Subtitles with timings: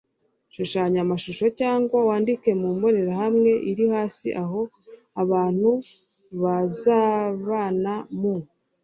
[0.53, 4.59] Shushanya amashusho cyangwa wandike mu mbonerahamwe iri hasi aho
[5.23, 5.69] abantu
[6.41, 8.35] bazabana mu